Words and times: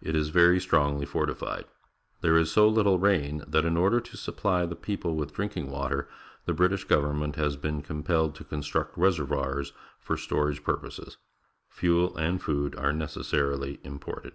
It 0.00 0.14
is 0.14 0.28
very 0.28 0.60
strongly 0.60 1.04
fortified. 1.04 1.64
There 2.20 2.36
is 2.36 2.52
so 2.52 2.68
little 2.68 3.00
rain 3.00 3.42
that, 3.48 3.64
in 3.64 3.76
order 3.76 4.00
to 4.00 4.16
supply 4.16 4.64
the 4.64 4.76
people 4.76 5.16
with 5.16 5.34
drinking 5.34 5.68
water, 5.68 6.08
the 6.44 6.52
British 6.52 6.84
government 6.84 7.34
has 7.34 7.56
been 7.56 7.82
compelled 7.82 8.36
to 8.36 8.44
construct 8.44 8.96
reservoirs 8.96 9.72
for 9.98 10.16
storage 10.16 10.62
purposes. 10.62 11.16
Fuel 11.70 12.16
and 12.16 12.40
food 12.40 12.76
are 12.76 12.92
necessarily 12.92 13.80
imported. 13.82 14.34